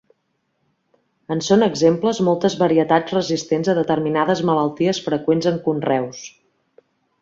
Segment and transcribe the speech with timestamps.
[1.35, 6.29] En són exemples moltes varietats resistents a determinades malalties freqüents en conreus.